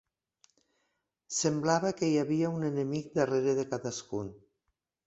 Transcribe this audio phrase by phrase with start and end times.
[1.41, 4.35] Semblava que hi havia un enemic darrere de cadascun.